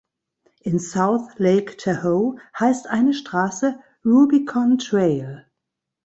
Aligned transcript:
In 0.61 0.79
South 0.79 1.37
Lake 1.37 1.77
Tahoe 1.77 2.39
heißt 2.59 2.87
eine 2.87 3.13
Straße 3.13 3.79
"Rubicon 4.03 4.79
Trail". 4.79 5.45